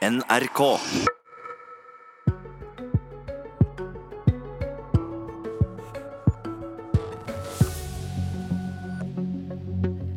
NRK. 0.00 0.60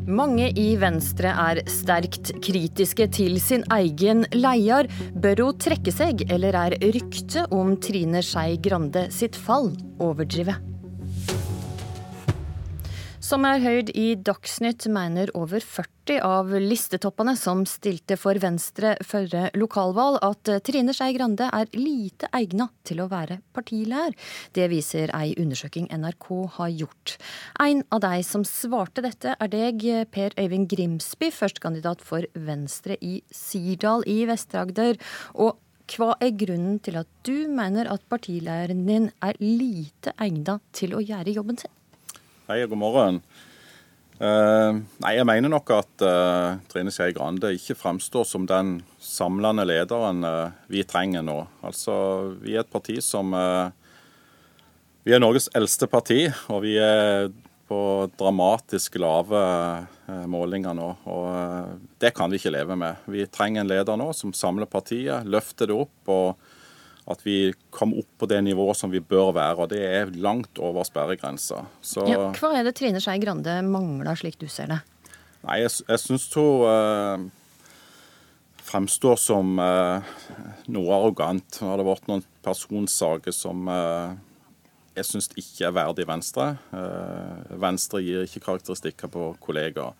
Mange 0.07 0.45
i 0.55 0.77
Venstre 0.79 1.33
er 1.35 1.59
sterkt 1.67 2.31
kritiske 2.39 3.09
til 3.11 3.35
sin 3.43 3.65
egen 3.75 4.23
leder. 4.31 4.87
Bør 5.19 5.49
hun 5.49 5.59
trekke 5.59 5.91
seg, 5.91 6.23
eller 6.31 6.55
er 6.55 6.77
ryktet 6.79 7.51
om 7.51 7.75
Trine 7.83 8.23
Skei 8.23 8.55
Grande 8.63 9.09
sitt 9.11 9.35
fall 9.35 9.73
overdrevet? 9.99 10.63
Som 13.19 13.43
er 13.51 13.59
hørt 13.59 13.91
i 13.99 14.13
Dagsnytt, 14.15 14.87
mener 14.87 15.35
over 15.35 15.59
40 15.59 15.92
av 16.11 16.49
listetoppene 16.59 17.31
som 17.39 17.61
stilte 17.63 18.17
for 18.19 18.35
Venstre 18.35 18.97
førre 19.07 19.45
lokalvalg, 19.55 20.17
at 20.19 20.49
Trine 20.67 20.91
Skei 20.91 21.13
Grande 21.15 21.47
er 21.47 21.69
lite 21.77 22.27
egnet 22.35 22.73
til 22.83 22.99
å 22.99 23.07
være 23.07 23.37
partileder. 23.55 24.11
Det 24.51 24.67
viser 24.67 25.13
ei 25.15 25.31
undersøking 25.39 25.87
NRK 25.95 26.27
har 26.57 26.73
gjort. 26.75 27.15
En 27.63 27.85
av 27.87 28.03
de 28.03 28.19
som 28.27 28.43
svarte 28.43 29.05
dette, 29.05 29.37
er 29.39 29.53
deg, 29.53 29.85
Per 30.11 30.35
Øyvind 30.35 30.67
Grimsby, 30.73 31.31
førstekandidat 31.31 32.03
for 32.03 32.27
Venstre 32.35 32.99
i 32.99 33.21
Sirdal 33.31 34.03
i 34.03 34.25
Vest-Agder. 34.27 34.99
Og 35.39 35.55
hva 35.95 36.17
er 36.19 36.35
grunnen 36.35 36.83
til 36.83 36.99
at 36.99 37.07
du 37.23 37.47
mener 37.47 37.87
at 37.87 38.03
partilederen 38.11 38.83
din 38.89 39.09
er 39.23 39.39
lite 39.39 40.11
egnet 40.19 40.67
til 40.75 40.99
å 40.99 41.01
gjøre 41.03 41.39
jobben 41.39 41.63
sin? 41.63 41.71
Hei 42.51 42.59
og 42.65 42.75
god 42.75 42.83
morgen. 42.83 43.23
Uh, 44.23 44.77
nei, 45.03 45.17
Jeg 45.17 45.27
mener 45.27 45.51
nok 45.51 45.67
at 45.75 46.03
uh, 46.05 46.55
Trine 46.71 46.93
Skei 46.95 47.11
Grande 47.15 47.49
ikke 47.57 47.75
fremstår 47.75 48.23
som 48.27 48.45
den 48.47 48.77
samlende 49.03 49.65
lederen 49.67 50.23
uh, 50.23 50.53
vi 50.71 50.85
trenger 50.87 51.25
nå. 51.27 51.41
Altså, 51.65 51.95
Vi 52.39 52.55
er 52.55 52.63
et 52.63 52.71
parti 52.71 53.01
som 53.03 53.35
Vi 55.03 55.11
er 55.11 55.19
Norges 55.19 55.49
eldste 55.51 55.89
parti, 55.91 56.29
og 56.47 56.63
vi 56.63 56.77
er 56.79 57.27
på 57.67 57.79
dramatisk 58.19 58.95
lave 59.01 59.41
målinger 60.29 60.75
nå. 60.77 60.87
og 61.11 61.81
Det 61.99 62.13
kan 62.15 62.31
vi 62.31 62.39
ikke 62.39 62.53
leve 62.53 62.77
med. 62.79 63.03
Vi 63.11 63.25
trenger 63.27 63.63
en 63.63 63.71
leder 63.71 63.99
nå 63.99 64.11
som 64.15 64.31
samler 64.35 64.69
partiet, 64.69 65.27
løfter 65.27 65.67
det 65.67 65.75
opp. 65.75 65.97
og 66.07 66.62
at 67.09 67.23
vi 67.25 67.51
kom 67.73 67.93
opp 67.99 68.09
på 68.21 68.27
det 68.31 68.39
nivået 68.45 68.79
som 68.79 68.91
vi 68.93 69.01
bør 69.03 69.33
være. 69.35 69.59
Og 69.59 69.69
det 69.73 69.81
er 69.83 70.11
langt 70.23 70.59
over 70.63 70.85
sperregrensa. 70.87 71.65
Ja, 72.07 72.29
hva 72.37 72.53
er 72.55 72.67
det 72.67 72.75
Trine 72.79 73.01
Skei 73.03 73.19
Grande 73.23 73.59
mangler, 73.67 74.15
slik 74.19 74.39
du 74.39 74.47
ser 74.51 74.71
det? 74.71 74.81
Nei, 75.43 75.59
Jeg, 75.65 75.73
jeg 75.89 75.99
syns 75.99 76.29
hun 76.37 76.63
uh, 76.63 77.25
fremstår 78.63 79.19
som 79.19 79.57
uh, 79.59 80.13
noe 80.71 80.95
arrogant. 80.95 81.59
Nå 81.59 81.73
har 81.73 81.81
det 81.81 81.89
vært 81.89 82.07
noen 82.11 82.23
personsaker 82.45 83.35
som 83.35 83.67
uh, 83.67 84.15
jeg 84.93 85.09
syns 85.09 85.27
ikke 85.33 85.67
er 85.67 85.73
verdig 85.73 86.03
Venstre. 86.05 86.51
Venstre 87.57 88.03
gir 88.05 88.27
ikke 88.27 88.43
karakteristikker 88.45 89.09
på 89.09 89.31
kollegaer. 89.41 89.95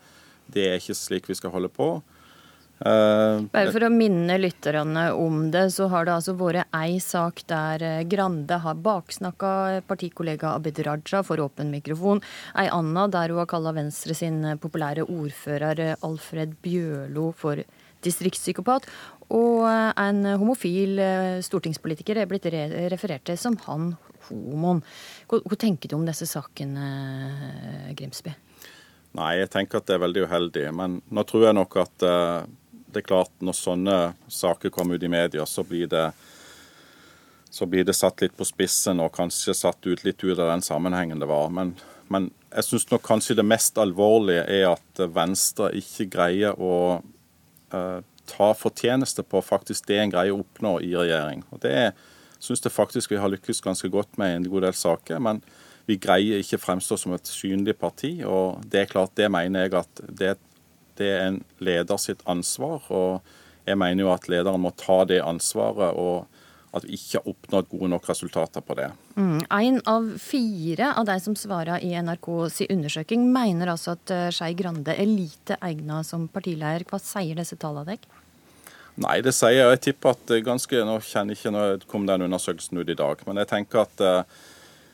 Det 0.54 0.68
er 0.70 0.78
ikke 0.78 0.94
slik 0.94 1.30
vi 1.32 1.38
skal 1.40 1.50
holde 1.50 1.72
på. 1.74 1.96
Uh, 2.84 3.46
Bare 3.54 3.72
for 3.72 3.86
å 3.88 3.92
minne 3.94 4.36
lytterne 4.42 5.06
om 5.16 5.46
det, 5.54 5.70
så 5.72 5.86
har 5.88 6.04
det 6.04 6.18
altså 6.18 6.34
vært 6.36 6.68
ei 6.76 6.98
sak 7.00 7.46
der 7.48 7.84
eh, 7.88 8.00
Grande 8.12 8.58
har 8.60 8.80
baksnakka 8.84 9.84
partikollega 9.88 10.52
Abid 10.58 10.82
Raja 10.84 11.22
for 11.24 11.40
åpen 11.40 11.70
mikrofon. 11.72 12.20
Ei 12.60 12.68
anna 12.68 13.06
der 13.08 13.32
hun 13.32 13.40
har 13.40 13.48
kalla 13.48 13.72
Venstre 13.78 14.16
sin 14.18 14.42
populære 14.60 15.06
ordfører 15.08 15.94
Alfred 16.04 16.58
Bjørlo 16.66 17.30
for 17.40 17.62
distriktspsykopat. 18.04 18.90
Og 19.32 19.64
en 19.64 20.20
homofil 20.42 21.00
stortingspolitiker 21.46 22.20
er 22.20 22.28
blitt 22.28 22.50
referert 22.92 23.24
til 23.30 23.40
som 23.40 23.56
han 23.64 23.94
homoen. 24.28 24.82
Hva, 25.32 25.40
hva 25.40 25.60
tenker 25.60 25.88
du 25.88 25.96
om 25.96 26.04
disse 26.08 26.28
sakene, 26.28 26.90
Grimsby? 27.96 28.36
Nei, 29.16 29.32
jeg 29.40 29.54
tenker 29.56 29.80
at 29.80 29.88
det 29.88 29.96
er 29.96 30.04
veldig 30.04 30.26
uheldig. 30.28 30.66
Men 30.76 31.00
nå 31.08 31.24
tror 31.30 31.48
jeg 31.48 31.58
nok 31.62 31.80
at 31.86 32.06
uh 32.10 32.60
det 32.94 33.04
er 33.04 33.10
klart, 33.10 33.34
når 33.42 33.58
sånne 33.58 33.98
saker 34.32 34.72
kommer 34.74 34.96
ut 34.98 35.04
i 35.04 35.12
media, 35.12 35.46
så 35.50 35.66
blir 35.68 35.90
det 35.92 36.12
så 37.54 37.68
blir 37.70 37.84
det 37.86 37.94
satt 37.94 38.24
litt 38.24 38.34
på 38.34 38.48
spissen 38.50 38.98
og 39.04 39.12
kanskje 39.14 39.54
satt 39.54 39.86
ut 39.86 40.02
litt 40.02 40.24
ut 40.24 40.40
av 40.40 40.48
den 40.50 40.64
sammenhengen 40.66 41.20
det 41.22 41.28
var. 41.30 41.52
Men, 41.54 41.76
men 42.10 42.32
jeg 42.50 42.66
syns 42.66 42.88
nok 42.90 43.04
kanskje 43.06 43.36
det 43.38 43.46
mest 43.46 43.78
alvorlige 43.78 44.48
er 44.50 44.72
at 44.72 45.02
Venstre 45.14 45.70
ikke 45.78 46.08
greier 46.16 46.58
å 46.58 46.74
eh, 47.70 48.00
ta 48.26 48.48
fortjeneste 48.58 49.22
på 49.30 49.44
faktisk 49.46 49.86
det 49.92 50.00
en 50.02 50.16
greier 50.16 50.34
å 50.34 50.42
oppnå 50.42 50.80
i 50.82 50.96
regjering. 50.96 51.44
Og 51.54 51.62
Det 51.62 51.92
syns 52.42 52.66
jeg 52.66 52.74
faktisk 52.74 53.14
vi 53.14 53.22
har 53.22 53.30
lykkes 53.30 53.62
ganske 53.62 53.92
godt 53.94 54.18
med 54.18 54.32
i 54.32 54.40
en 54.40 54.50
god 54.50 54.66
del 54.68 54.78
saker. 54.78 55.22
Men 55.22 55.44
vi 55.86 56.00
greier 56.02 56.42
ikke 56.42 56.62
fremstå 56.62 56.98
som 57.00 57.14
et 57.16 57.30
synlig 57.30 57.78
parti. 57.80 58.16
Og 58.26 58.64
det 58.66 58.82
er 58.82 58.92
klart, 58.92 59.16
det 59.20 59.30
mener 59.32 59.68
jeg 59.68 59.78
at 59.78 60.04
det 60.10 60.30
er 60.32 60.36
et 60.40 60.50
det 61.00 61.10
er 61.10 61.26
en 61.28 61.42
leder 61.64 62.00
sitt 62.02 62.24
ansvar. 62.30 62.84
og 62.90 63.22
Jeg 63.66 63.80
mener 63.80 64.06
jo 64.06 64.14
at 64.14 64.30
lederen 64.32 64.64
må 64.64 64.74
ta 64.78 65.04
det 65.10 65.22
ansvaret, 65.24 65.94
og 65.96 66.28
at 66.74 66.88
vi 66.88 66.98
ikke 66.98 67.20
har 67.20 67.30
oppnådd 67.30 67.68
gode 67.70 67.90
nok 67.92 68.08
resultater 68.10 68.64
på 68.66 68.76
det. 68.80 68.88
Mm. 69.14 69.44
En 69.46 69.78
av 69.90 70.08
fire 70.22 70.90
av 70.98 71.06
de 71.06 71.20
som 71.22 71.36
svarer 71.38 71.86
i 71.86 71.94
NRKs 72.02 72.64
undersøking, 72.66 73.28
mener 73.34 73.70
altså 73.76 73.94
at 73.94 74.14
eh, 74.14 74.30
Skei 74.34 74.56
Grande 74.58 74.96
er 74.98 75.10
lite 75.10 75.60
egnet 75.62 76.10
som 76.10 76.26
partileder. 76.34 76.88
Hva 76.90 76.98
sier 77.02 77.38
disse 77.38 77.60
tallene 77.62 77.94
deg? 77.94 78.08
Nei, 79.04 79.20
det 79.26 79.36
sier 79.38 79.58
jeg. 79.58 79.70
Jeg 79.74 79.84
tipper 79.88 80.14
at 80.14 80.34
ganske 80.46 80.82
Nå 80.86 80.98
kjenner 81.06 81.34
jeg 81.34 81.42
ikke 81.42 81.54
når 81.54 81.86
kom 81.90 82.10
den 82.10 82.26
undersøkelsen 82.28 82.82
ut 82.82 82.90
i 82.90 82.98
dag, 82.98 83.22
men 83.30 83.42
jeg 83.42 83.50
tenker 83.50 83.86
at 83.86 84.04
uh, 84.06 84.44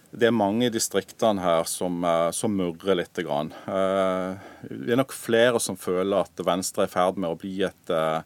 det 0.09 0.25
er 0.30 0.34
mange 0.34 0.66
i 0.66 0.74
distriktene 0.74 1.42
her 1.44 1.68
som, 1.70 2.02
eh, 2.03 2.31
som 2.34 2.56
murrer 2.56 2.97
litt. 2.97 3.14
Grann. 3.20 3.52
Eh, 3.68 4.38
det 4.70 4.94
er 4.94 5.00
nok 5.02 5.14
flere 5.14 5.59
som 5.59 5.78
føler 5.78 6.24
at 6.24 6.46
Venstre 6.46 6.86
er 6.86 6.88
i 6.88 6.94
ferd 6.94 7.18
med 7.18 7.30
å 7.30 7.38
bli 7.38 7.62
et, 7.64 7.90
eh, 7.90 8.22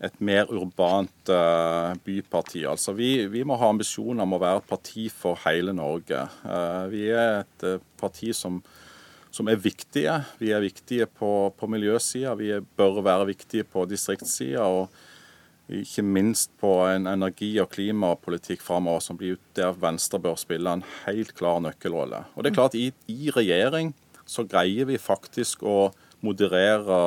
et 0.00 0.20
mer 0.20 0.46
urbant 0.46 1.24
byparti. 2.04 2.64
Altså, 2.66 2.94
vi, 2.94 3.26
vi, 3.26 3.44
må 3.44 3.56
ha 3.56 3.68
ambisjoner 3.68 4.22
om 4.22 4.34
å 4.34 4.40
være 4.40 4.62
et 4.62 4.68
parti 4.68 5.08
for 5.10 5.38
hele 5.44 5.72
Norge. 5.72 6.28
Vi 6.90 7.04
er 7.08 7.44
et 7.44 7.82
parti 7.96 8.32
som, 8.34 8.60
som 9.30 9.46
er 9.46 9.56
viktige. 9.62 10.24
Vi 10.40 10.50
er 10.50 10.60
viktige 10.60 11.06
på, 11.06 11.52
på 11.54 11.70
miljøsida, 11.70 12.34
vi 12.34 12.50
bør 12.76 12.98
være 13.02 13.30
viktige 13.30 13.62
på 13.62 13.86
distriktssida. 13.86 14.66
Ikke 15.80 16.04
minst 16.04 16.52
på 16.60 16.70
en 16.90 17.08
energi- 17.08 17.60
og 17.62 17.70
klimapolitikk 17.72 18.62
framover 18.62 19.00
som 19.00 19.18
blir 19.18 19.38
ut 19.38 19.44
der 19.56 19.72
Venstre 19.80 20.20
bør 20.22 20.36
spille 20.40 20.76
en 20.76 20.84
helt 21.06 21.32
klar 21.38 21.62
nøkkelrolle. 21.64 22.24
Og 22.36 22.44
det 22.44 22.52
er 22.52 22.58
klart, 22.60 22.76
i, 22.76 22.92
i 23.08 23.32
regjering 23.32 23.94
så 24.28 24.44
greier 24.48 24.86
vi 24.88 25.00
faktisk 25.00 25.64
å 25.66 25.92
moderere 26.22 26.98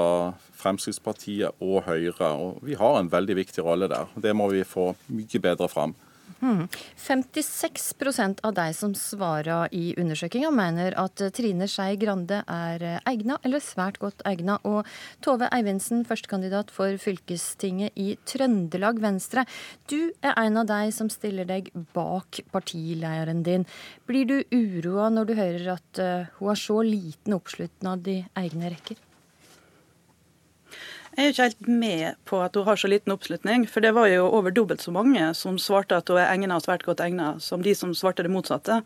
Fremskrittspartiet 0.59 1.61
og 1.63 1.85
Høyre. 1.87 2.31
Og 2.35 2.59
vi 2.65 2.75
har 2.79 2.99
en 2.99 3.11
veldig 3.11 3.37
viktig 3.39 3.63
rolle 3.63 3.89
der. 3.91 4.11
Det 4.19 4.33
må 4.35 4.49
vi 4.51 4.65
få 4.67 4.91
mye 5.07 5.41
bedre 5.41 5.69
fram. 5.71 5.95
56% 6.41 8.39
av 8.43 8.53
de 8.53 8.73
som 8.73 8.93
svarer 8.97 9.69
i 9.75 9.95
undersøkinga, 9.99 10.51
mener 10.53 10.95
at 10.99 11.21
Trine 11.35 11.67
Skei 11.71 11.95
Grande 12.01 12.41
er 12.47 12.99
egna 13.07 13.37
eller 13.43 13.63
svært 13.63 13.99
godt 14.01 14.21
egna. 14.27 14.59
Og 14.67 14.85
Tove 15.25 15.49
Eivindsen, 15.55 16.05
førstekandidat 16.07 16.71
for 16.75 16.97
fylkestinget 17.01 17.95
i 17.95 18.17
Trøndelag 18.27 19.01
Venstre. 19.03 19.45
Du 19.89 20.11
er 20.21 20.35
en 20.41 20.61
av 20.61 20.69
de 20.69 20.91
som 20.95 21.09
stiller 21.11 21.47
deg 21.49 21.71
bak 21.95 22.41
partileieren 22.53 23.43
din. 23.45 23.65
Blir 24.05 24.25
du 24.29 24.37
uroa 24.51 25.09
når 25.13 25.25
du 25.25 25.35
hører 25.39 25.73
at 25.77 25.99
eh, 26.01 26.31
hun 26.39 26.51
har 26.51 26.59
så 26.59 26.81
liten 26.85 27.35
oppslutnad 27.37 28.07
i 28.11 28.21
egne 28.37 28.73
rekker? 28.75 28.99
Jeg 31.15 31.23
er 31.23 31.31
ikke 31.31 31.47
helt 31.47 31.67
med 31.67 32.17
på 32.27 32.39
at 32.43 32.57
hun 32.59 32.65
har 32.67 32.79
så 32.79 32.89
liten 32.91 33.13
oppslutning. 33.13 33.65
For 33.71 33.83
det 33.83 33.93
var 33.95 34.09
jo 34.11 34.27
over 34.27 34.51
dobbelt 34.51 34.83
så 34.83 34.91
mange 34.91 35.29
som 35.37 35.59
svarte 35.61 35.95
at 35.95 36.11
hun 36.11 36.19
er 36.19 36.27
egnet 36.27 36.55
og 36.57 36.65
svært 36.65 36.83
godt 36.83 37.03
egnet, 37.05 37.43
som 37.43 37.63
de 37.63 37.75
som 37.77 37.93
svarte 37.95 38.25
det 38.25 38.33
motsatte. 38.33 38.81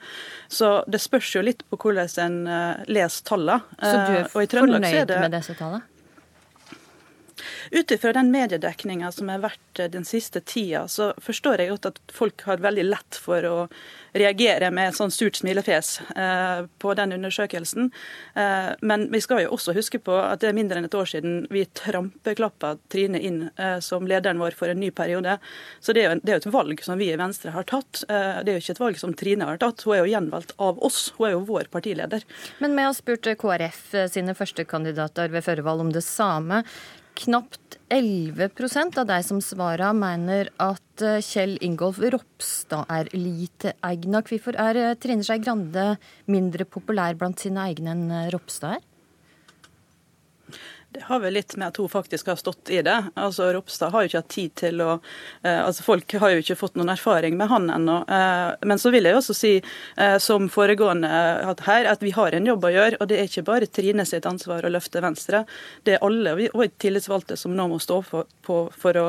Så 0.48 0.80
det 0.88 1.02
spørs 1.02 1.32
jo 1.36 1.46
litt 1.46 1.66
på 1.70 1.80
hvordan 1.82 2.12
en 2.26 2.42
uh, 2.46 2.84
leser 2.90 3.26
tallene. 3.26 3.64
Så 3.80 3.96
du 3.96 4.20
er 4.20 4.28
uh, 4.28 4.34
fornøyd 4.34 5.16
med 5.16 5.40
disse 5.40 5.58
tallene? 5.58 5.99
Ut 7.72 7.92
ifra 7.92 8.14
den 8.14 8.32
mediedekninga 8.34 9.12
som 9.12 9.30
har 9.32 9.44
vært 9.44 9.84
den 9.94 10.06
siste 10.08 10.42
tida, 10.42 10.88
så 10.88 11.12
forstår 11.22 11.64
jeg 11.64 11.74
godt 11.74 11.90
at 11.92 12.02
folk 12.14 12.46
har 12.48 12.64
veldig 12.64 12.86
lett 12.90 13.20
for 13.20 13.46
å 13.48 13.58
reagere 14.18 14.72
med 14.74 14.96
sånn 14.98 15.12
surt 15.14 15.40
smilefjes 15.40 16.00
eh, 16.18 16.64
på 16.82 16.94
den 16.98 17.14
undersøkelsen. 17.18 17.92
Eh, 18.34 18.72
men 18.82 19.08
vi 19.14 19.22
skal 19.22 19.44
jo 19.44 19.54
også 19.56 19.76
huske 19.78 20.02
på 20.02 20.16
at 20.18 20.42
det 20.42 20.50
er 20.50 20.58
mindre 20.58 20.80
enn 20.80 20.88
et 20.90 20.98
år 20.98 21.10
siden 21.12 21.44
vi 21.54 21.66
trampeklappa 21.78 22.76
Trine 22.92 23.22
inn 23.22 23.42
eh, 23.56 23.78
som 23.86 24.08
lederen 24.10 24.42
vår 24.42 24.58
for 24.58 24.72
en 24.72 24.82
ny 24.82 24.92
periode. 24.96 25.38
Så 25.80 25.94
det 25.96 26.06
er 26.08 26.18
jo 26.26 26.40
et 26.40 26.50
valg 26.50 26.84
som 26.86 27.00
vi 27.00 27.12
i 27.14 27.20
Venstre 27.20 27.54
har 27.56 27.68
tatt. 27.70 28.04
Eh, 28.10 28.42
det 28.44 28.54
er 28.54 28.58
jo 28.58 28.64
ikke 28.64 28.78
et 28.78 28.86
valg 28.86 29.02
som 29.02 29.16
Trine 29.18 29.50
har 29.50 29.62
tatt. 29.62 29.86
Hun 29.86 29.98
er 29.98 30.04
jo 30.04 30.14
gjenvalgt 30.14 30.56
av 30.58 30.82
oss. 30.86 31.02
Hun 31.18 31.30
er 31.30 31.36
jo 31.36 31.46
vår 31.50 31.70
partileder. 31.74 32.26
Men 32.64 32.78
vi 32.78 32.88
har 32.88 32.98
spurt 32.98 33.30
KrF 33.40 33.84
sine 34.12 34.36
førstekandidater 34.38 35.30
ved 35.34 35.46
førevalg 35.46 35.86
om 35.86 35.94
det 35.94 36.06
samme. 36.06 36.64
Knapt 37.20 37.78
11% 37.92 38.98
av 39.02 39.08
de 39.10 39.18
som 39.28 39.42
svarer, 39.44 39.92
mener 39.98 40.52
at 40.64 41.04
eh, 41.04 41.20
Kjell 41.26 41.58
Ingolf 41.66 42.00
Ropstad 42.00 42.88
er 42.96 43.10
lite 43.12 43.74
egna. 43.84 44.22
Hvorfor 44.24 44.56
er 44.56 44.80
eh, 44.80 44.94
Trine 44.96 45.26
Skei 45.28 45.42
Grande 45.44 45.98
mindre 46.32 46.64
populær 46.64 47.18
blant 47.20 47.44
sine 47.44 47.66
egne 47.68 47.96
enn 47.96 48.32
Ropstad 48.32 48.78
er? 48.78 48.89
Det 50.92 51.04
har 51.06 51.20
vel 51.22 51.36
litt 51.38 51.54
med 51.56 51.68
at 51.68 51.78
hun 51.78 51.90
faktisk 51.90 52.32
har 52.32 52.38
stått 52.40 52.70
i 52.74 52.80
det. 52.82 52.96
Altså 53.14 53.52
Ropstad 53.54 53.92
har 53.94 54.02
jo 54.02 54.10
ikke 54.10 54.22
hatt 54.24 54.32
tid 54.34 54.54
til 54.58 54.82
å 54.82 54.88
eh, 54.96 55.60
altså 55.62 55.84
Folk 55.86 56.16
har 56.18 56.32
jo 56.34 56.40
ikke 56.42 56.58
fått 56.58 56.80
noen 56.80 56.90
erfaring 56.90 57.38
med 57.38 57.52
han 57.52 57.70
ennå. 57.70 57.98
Eh, 58.10 58.66
men 58.66 58.82
så 58.82 58.90
vil 58.94 59.06
jeg 59.06 59.20
også 59.20 59.36
si, 59.38 59.52
eh, 60.02 60.16
som 60.18 60.50
foregående 60.50 61.12
her, 61.68 61.92
at 61.94 62.02
vi 62.02 62.16
har 62.18 62.34
en 62.34 62.50
jobb 62.50 62.66
å 62.66 62.74
gjøre. 62.74 62.98
Og 62.98 63.12
det 63.12 63.20
er 63.20 63.30
ikke 63.30 63.46
bare 63.52 63.70
Trine 63.70 64.06
sitt 64.10 64.26
ansvar 64.26 64.66
å 64.66 64.74
løfte 64.74 65.04
Venstre. 65.06 65.44
Det 65.86 66.00
er 66.00 66.08
alle 66.10 66.34
vi 66.40 66.50
og 66.50 66.74
tillitsvalgte 66.82 67.38
som 67.38 67.54
nå 67.54 67.70
må 67.70 67.78
stå 67.78 68.02
for, 68.10 68.26
på, 68.42 68.64
for 68.74 68.98
å 68.98 69.08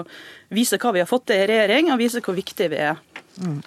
vise 0.52 0.76
hva 0.76 0.92
vi 0.92 1.00
har 1.00 1.08
fått 1.08 1.30
til 1.32 1.40
i 1.40 1.48
regjering, 1.48 1.94
og 1.94 2.02
vise 2.02 2.20
hvor 2.20 2.36
viktig 2.36 2.68
vi 2.74 2.84
er. 2.90 3.00
Mm. 3.40 3.60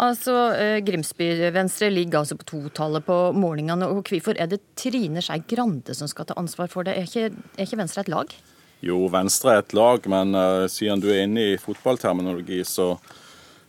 Altså, 0.00 0.34
eh, 0.56 0.78
Grimsby-Venstre 0.84 1.90
ligger 1.92 2.22
altså 2.22 2.36
på 2.36 2.46
totallet 2.48 3.04
på 3.04 3.16
målingene. 3.36 3.88
og 3.88 4.08
Hvorfor 4.08 4.38
er 4.38 4.48
det 4.48 4.62
Trine 4.76 5.22
Skei 5.24 5.42
Grande 5.48 5.94
som 5.94 6.08
skal 6.08 6.28
ta 6.28 6.36
ansvar 6.40 6.70
for 6.72 6.88
det? 6.88 6.96
Er 6.96 7.08
ikke, 7.08 7.34
er 7.56 7.66
ikke, 7.66 7.80
Venstre 7.82 8.06
et 8.06 8.12
lag? 8.12 8.34
Jo, 8.80 9.04
Venstre 9.12 9.52
er 9.52 9.62
et 9.64 9.74
lag, 9.74 10.08
men 10.08 10.34
uh, 10.38 10.64
siden 10.70 11.02
du 11.02 11.10
er 11.10 11.26
inne 11.26 11.52
i 11.52 11.60
fotballterminologi, 11.60 12.62
så 12.64 12.94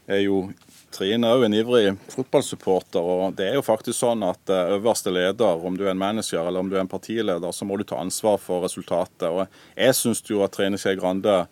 er 0.08 0.24
jo 0.24 0.50
Trine 0.90 1.30
òg 1.30 1.44
en 1.46 1.54
ivrig 1.54 1.92
fotballsupporter. 2.10 3.00
og 3.02 3.36
det 3.38 3.46
er 3.50 3.60
jo 3.60 3.66
faktisk 3.66 4.00
sånn 4.00 4.24
at 4.26 4.50
uh, 4.50 4.74
Øverste 4.78 5.12
leder, 5.14 5.66
om 5.66 5.76
du 5.78 5.84
er 5.86 5.92
en 5.92 6.02
manager 6.02 6.48
eller 6.48 6.64
om 6.64 6.70
du 6.70 6.78
er 6.78 6.86
en 6.86 6.90
partileder, 6.90 7.52
så 7.52 7.66
må 7.66 7.78
du 7.78 7.84
ta 7.84 8.00
ansvar 8.00 8.40
for 8.42 8.64
resultatet. 8.66 9.28
og 9.28 9.46
Jeg 9.76 9.98
syns 9.98 10.24
jo 10.26 10.42
at 10.46 10.56
Trine 10.56 10.80
Skei 10.82 10.96
Grande 10.98 11.44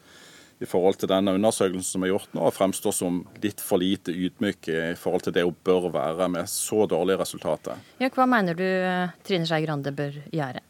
i 0.60 0.66
forhold 0.66 0.98
til 1.02 1.12
denne 1.12 1.36
undersøkelsen 1.38 1.86
som 1.86 2.06
er 2.06 2.14
gjort 2.14 2.32
nå, 2.34 2.48
fremstår 2.54 2.96
som 2.96 3.20
litt 3.44 3.62
for 3.62 3.82
lite 3.82 4.14
ydmyk 4.14 4.72
i 4.74 4.96
forhold 4.98 5.28
til 5.28 5.36
det 5.36 5.46
hun 5.46 5.58
bør 5.68 5.92
være 5.94 6.30
med 6.34 6.50
så 6.50 6.88
dårlige 6.90 7.22
resultater. 7.22 7.78
Ja, 8.02 8.10
hva 8.14 8.26
mener 8.30 8.58
du 8.58 8.66
eh, 8.66 9.14
Trine 9.28 9.46
Skei 9.50 9.62
Grande 9.68 9.94
bør 9.96 10.18
gjøre? 10.34 10.64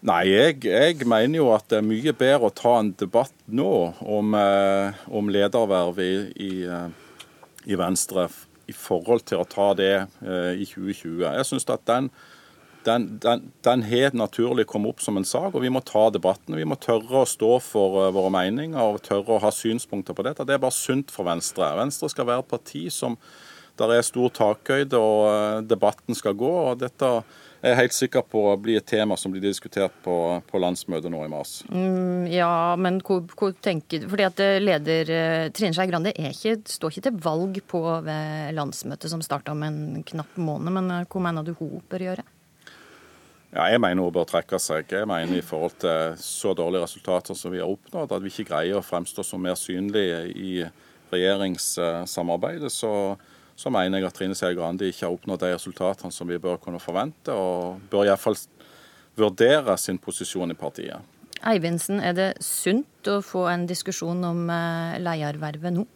Nei, 0.00 0.22
jeg, 0.30 0.62
jeg, 0.64 1.02
mener 1.04 1.42
jo 1.42 1.50
at 1.52 1.66
det 1.68 1.82
er 1.82 1.84
mye 1.84 2.12
bedre 2.16 2.48
å 2.48 2.54
ta 2.56 2.78
en 2.78 2.94
debatt 2.96 3.34
nå 3.52 3.72
om, 4.00 4.36
eh, 4.38 5.00
om 5.12 5.28
lederverv 5.28 6.00
i, 6.00 6.12
i, 6.40 6.52
eh, 6.64 6.86
i, 7.66 7.76
Venstre 7.76 8.30
i 8.70 8.72
forhold 8.72 9.26
til 9.28 9.42
å 9.42 9.48
ta 9.50 9.74
det 9.76 9.92
eh, 9.98 10.54
i 10.56 10.64
2020. 10.64 11.26
Jeg 11.26 11.48
synes 11.50 11.68
at 11.68 11.84
den 11.90 12.08
den, 12.84 13.18
den, 13.20 13.52
den 13.64 13.82
helt 13.82 14.16
naturlig 14.16 14.66
komme 14.70 14.90
opp 14.90 15.02
som 15.04 15.18
en 15.20 15.26
sak, 15.28 15.52
og 15.52 15.64
vi 15.64 15.72
må 15.72 15.82
ta 15.84 16.06
debatten. 16.12 16.56
Vi 16.56 16.68
må 16.68 16.78
tørre 16.80 17.22
å 17.22 17.28
stå 17.28 17.58
for 17.64 18.00
uh, 18.00 18.08
våre 18.14 18.32
meninger 18.32 18.80
og 18.80 19.02
tørre 19.04 19.36
å 19.36 19.42
ha 19.44 19.52
synspunkter 19.54 20.16
på 20.16 20.24
dette. 20.26 20.46
Det 20.48 20.56
er 20.56 20.62
bare 20.62 20.76
sunt 20.76 21.12
for 21.12 21.28
Venstre. 21.28 21.68
Venstre 21.80 22.10
skal 22.12 22.28
være 22.30 22.46
et 22.46 22.52
parti 22.54 22.86
som 22.94 23.18
der 23.80 23.94
er 23.96 24.02
stor 24.04 24.32
takhøyde, 24.36 24.96
og 24.96 25.20
uh, 25.28 25.60
debatten 25.64 26.16
skal 26.16 26.36
gå. 26.36 26.50
og 26.70 26.80
dette 26.80 27.12
er 27.60 27.74
jeg 27.74 27.80
helt 27.82 27.92
sikker 27.92 28.24
på 28.24 28.46
å 28.48 28.56
bli 28.56 28.78
et 28.78 28.88
tema 28.88 29.18
som 29.20 29.32
blir 29.32 29.44
diskutert 29.44 29.92
på, 30.00 30.16
på 30.48 30.60
landsmøtet 30.64 31.12
nå 31.12 31.20
i 31.26 31.28
mars. 31.28 31.58
Mm, 31.68 32.24
ja, 32.32 32.72
men 32.80 33.02
hvor, 33.04 33.26
hvor 33.36 33.52
tenker 33.52 34.00
du 34.00 34.08
Fordi 34.08 34.24
at 34.24 34.40
eh, 34.40 34.56
leder 34.64 35.12
Trine 35.52 35.76
Skei 35.76 35.84
Grande 35.90 36.14
ikke, 36.16 36.56
står 36.64 36.94
ikke 36.94 37.04
til 37.10 37.20
valg 37.20 37.60
på 37.68 37.84
landsmøtet 38.56 39.12
som 39.12 39.20
starta 39.20 39.52
om 39.52 39.68
en 39.68 39.80
knapp 40.08 40.40
måned, 40.40 40.72
men 40.72 40.92
hva 41.04 41.26
mener 41.28 41.44
du 41.44 41.52
hun 41.60 41.82
bør 41.92 42.08
gjøre? 42.08 42.24
Ja, 43.50 43.64
jeg 43.66 43.80
mener 43.82 44.06
hun 44.06 44.14
bør 44.14 44.28
trekke 44.30 44.60
seg. 44.62 44.92
Jeg 44.94 45.08
mener 45.10 45.40
i 45.40 45.42
forhold 45.42 45.74
til 45.82 46.14
så 46.22 46.52
dårlige 46.54 46.84
resultater 46.84 47.34
som 47.34 47.50
vi 47.50 47.58
har 47.58 47.70
oppnådd, 47.70 48.12
at 48.14 48.22
vi 48.22 48.30
ikke 48.30 48.52
greier 48.52 48.78
å 48.78 48.84
fremstå 48.86 49.24
som 49.26 49.42
mer 49.42 49.58
synlige 49.58 50.22
i 50.38 50.52
regjeringssamarbeidet, 51.10 52.70
så, 52.70 52.92
så 53.58 53.72
mener 53.74 53.98
jeg 53.98 54.06
at 54.06 54.14
Trine 54.14 54.36
Skei 54.38 54.54
Grande 54.54 54.86
ikke 54.86 55.08
har 55.08 55.16
oppnådd 55.16 55.42
de 55.42 55.54
resultatene 55.56 56.14
som 56.14 56.30
vi 56.30 56.38
bør 56.38 56.60
kunne 56.62 56.78
forvente, 56.82 57.34
og 57.34 57.82
bør 57.90 58.06
iallfall 58.06 58.38
vurdere 59.18 59.74
sin 59.82 59.98
posisjon 59.98 60.54
i 60.54 60.58
partiet. 60.58 61.02
Eivindsen, 61.50 61.98
er 62.04 62.14
det 62.14 62.30
sunt 62.44 63.08
å 63.08 63.18
få 63.24 63.46
en 63.50 63.64
diskusjon 63.66 64.22
om 64.28 64.44
eh, 64.52 65.00
ledervervet 65.02 65.74
nå? 65.74 65.86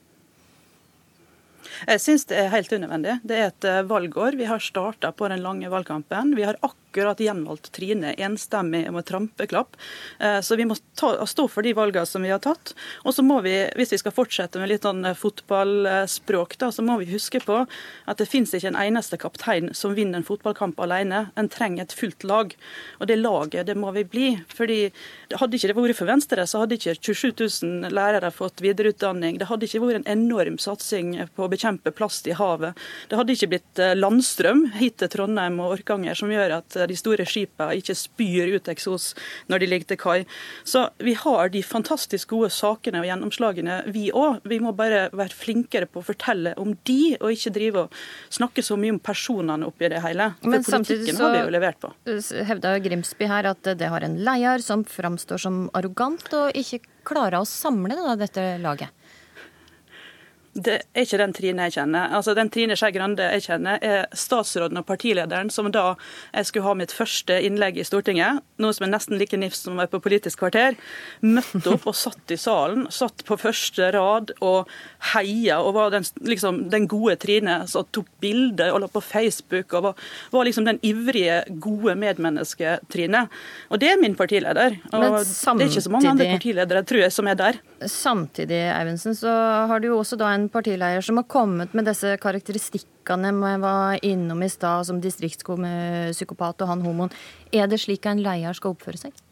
Jeg 1.86 2.02
syns 2.02 2.26
det 2.30 2.38
er 2.38 2.52
helt 2.52 2.72
unødvendig. 2.72 3.18
Det 3.26 3.36
er 3.36 3.50
et 3.50 3.68
eh, 3.68 3.82
valgår. 3.88 4.38
Vi 4.38 4.48
har 4.48 4.62
starta 4.62 5.12
på 5.12 5.28
den 5.30 5.42
lange 5.44 5.70
valgkampen. 5.72 6.34
Vi 6.36 6.46
har 6.46 6.58
akkurat 6.62 7.20
gjenvalgt 7.20 7.72
Trine 7.74 8.14
enstemmig 8.22 8.84
med 8.92 9.06
trampeklapp. 9.08 9.76
Eh, 10.18 10.40
så 10.40 10.56
vi 10.56 10.66
må 10.68 10.76
ta, 10.98 11.14
stå 11.26 11.46
for 11.50 11.66
de 11.66 11.74
valgene 11.76 12.06
som 12.06 12.24
vi 12.24 12.32
har 12.32 12.42
tatt. 12.44 12.74
Og 13.04 13.14
så 13.16 13.24
må 13.26 13.40
vi, 13.44 13.56
hvis 13.78 13.94
vi 13.94 14.00
skal 14.02 14.14
fortsette 14.14 14.60
med 14.62 14.70
litt 14.70 14.86
sånn 14.86 15.04
eh, 15.08 15.18
fotballspråk, 15.18 16.56
da, 16.60 16.70
så 16.74 16.84
må 16.86 16.98
vi 17.02 17.10
huske 17.12 17.42
på 17.44 17.64
at 17.64 18.20
det 18.20 18.28
finnes 18.30 18.54
ikke 18.54 18.72
en 18.72 18.80
eneste 18.80 19.18
kaptein 19.20 19.72
som 19.74 19.96
vinner 19.96 20.20
en 20.20 20.28
fotballkamp 20.28 20.80
alene. 20.84 21.26
En 21.40 21.50
trenger 21.50 21.86
et 21.86 21.96
fullt 21.96 22.26
lag. 22.28 22.54
Og 23.00 23.10
det 23.10 23.18
laget, 23.20 23.66
det 23.68 23.78
må 23.78 23.92
vi 23.96 24.06
bli. 24.06 24.28
fordi 24.54 24.80
Hadde 25.34 25.58
ikke 25.58 25.72
det 25.72 25.76
vært 25.76 25.98
for 25.98 26.08
Venstre, 26.08 26.44
så 26.46 26.62
hadde 26.62 26.78
ikke 26.78 26.94
27 27.00 27.32
000 27.64 27.94
lærere 27.94 28.30
fått 28.34 28.62
videreutdanning. 28.62 29.38
Det 29.40 29.48
hadde 29.50 29.66
ikke 29.66 29.82
vært 29.82 30.02
en 30.02 30.10
enorm 30.14 30.58
satsing 30.62 31.16
på 31.34 31.48
bekjempe 31.54 31.94
plast 31.94 32.28
i 32.28 32.36
havet. 32.36 32.76
Det 33.08 33.18
hadde 33.18 33.36
ikke 33.36 33.50
blitt 33.54 33.82
eh, 33.82 33.94
landstrøm 33.96 34.66
hit 34.78 34.98
til 35.00 35.12
Trondheim 35.14 35.60
og 35.62 35.78
Orkanger 35.78 36.18
som 36.18 36.32
gjør 36.32 36.58
at 36.60 36.78
de 36.90 36.98
store 36.98 37.26
skipene 37.28 37.78
ikke 37.80 37.96
spyr 37.98 38.54
ut 38.56 38.70
eksos 38.72 39.12
når 39.50 39.62
de 39.62 39.70
ligger 39.70 39.92
til 39.92 40.00
kai. 40.00 40.18
Så 40.66 40.86
vi 41.04 41.16
har 41.18 41.52
de 41.54 41.62
fantastisk 41.64 42.34
gode 42.34 42.50
sakene 42.54 43.02
og 43.02 43.08
gjennomslagene, 43.08 43.80
vi 43.94 44.08
òg. 44.14 44.42
Vi 44.48 44.60
må 44.62 44.74
bare 44.76 45.08
være 45.14 45.34
flinkere 45.34 45.88
på 45.90 46.02
å 46.02 46.06
fortelle 46.06 46.54
om 46.60 46.74
de, 46.88 47.14
og 47.20 47.34
ikke 47.34 47.54
drive 47.54 47.84
og 47.84 47.98
snakke 48.34 48.64
så 48.64 48.78
mye 48.80 48.96
om 48.96 49.00
personene 49.02 49.68
oppi 49.68 49.90
det 49.92 50.02
hele. 50.04 50.32
For 50.40 50.54
Men 50.54 50.66
politikken 50.66 51.20
har 51.20 51.34
vi 51.34 51.42
jo 51.42 51.54
levert 51.54 51.80
på. 51.82 51.92
hevda 52.50 52.76
Grimsby 52.84 53.28
her 53.30 53.50
at 53.52 53.74
det 53.78 53.90
har 53.92 54.06
en 54.06 54.18
leder 54.24 54.64
som 54.64 54.84
framstår 54.84 55.44
som 55.46 55.64
arrogant 55.76 56.26
og 56.36 56.58
ikke 56.58 56.82
klarer 57.04 57.40
å 57.42 57.48
samle 57.48 58.16
dette 58.20 58.44
laget. 58.62 58.90
Det 60.54 60.74
er 60.94 61.02
ikke 61.02 61.18
den 61.18 61.32
Trine 61.34 61.64
jeg 61.66 61.74
kjenner. 61.80 62.12
Altså, 62.14 62.34
Den 62.38 62.50
Trine 62.52 62.76
Skei 62.78 62.92
Grande 62.94 63.26
jeg 63.34 63.42
kjenner, 63.48 63.80
er 63.82 64.04
statsråden 64.14 64.78
og 64.78 64.86
partilederen 64.86 65.50
som 65.50 65.66
da 65.74 65.96
jeg 66.30 66.46
skulle 66.46 66.68
ha 66.68 66.74
mitt 66.78 66.94
første 66.94 67.40
innlegg 67.42 67.80
i 67.80 67.86
Stortinget, 67.86 68.38
noe 68.62 68.74
som 68.76 68.86
er 68.86 68.92
nesten 68.92 69.18
like 69.18 69.38
nifst 69.40 69.66
som 69.66 69.74
å 69.74 69.82
være 69.82 69.90
på 69.96 70.02
Politisk 70.04 70.38
kvarter, 70.44 70.76
møtte 71.26 71.72
opp 71.72 71.88
og 71.90 71.96
satt 71.98 72.30
i 72.30 72.38
salen. 72.38 72.86
Satt 72.94 73.24
på 73.26 73.38
første 73.40 73.88
rad 73.96 74.30
og 74.44 74.70
heia 75.14 75.58
og 75.64 75.74
var 75.74 75.90
den, 75.96 76.06
liksom, 76.22 76.62
den 76.70 76.86
gode 76.90 77.16
Trine 77.24 77.62
som 77.70 77.88
tok 77.90 78.06
bilder 78.22 78.76
og 78.76 78.84
la 78.84 78.90
på 78.92 79.02
Facebook 79.02 79.74
og 79.74 79.88
var, 79.88 80.06
var 80.34 80.46
liksom 80.46 80.68
den 80.68 80.78
ivrige, 80.86 81.40
gode 81.64 81.96
medmennesket 81.98 82.86
Trine. 82.94 83.26
Og 83.74 83.82
det 83.82 83.90
er 83.90 84.00
min 84.00 84.14
partileder. 84.14 84.78
Og 84.92 85.18
samtidig, 85.26 85.58
det 85.58 85.66
er 85.66 85.74
ikke 85.74 85.86
så 85.88 85.94
mange 85.96 86.14
andre 86.14 86.30
partiledere, 86.36 86.86
tror 86.86 87.04
jeg, 87.06 87.16
som 87.18 87.30
er 87.30 87.42
der. 87.42 87.60
Samtidig, 87.90 88.62
Eivindsen, 88.70 89.18
så 89.18 89.34
har 89.68 89.82
du 89.82 89.90
jo 89.90 89.98
også 89.98 90.16
da 90.20 90.30
en 90.34 90.43
en 90.44 90.52
partileder 90.52 91.04
som 91.04 91.18
har 91.20 91.28
kommet 91.30 91.74
med 91.74 91.88
disse 91.88 92.16
karakteristikkene 92.22 93.32
jeg 93.34 93.60
var 93.64 94.00
innom 94.06 94.42
i 94.44 94.50
stad, 94.52 94.86
som 94.88 95.02
distriktspsykopat 95.02 96.64
og 96.64 96.72
han 96.72 96.84
homoen. 96.84 97.12
Er 97.52 97.68
det 97.70 97.82
slik 97.82 98.06
en 98.08 98.22
leder 98.24 98.56
skal 98.56 98.76
oppføre 98.76 99.06
seg? 99.06 99.24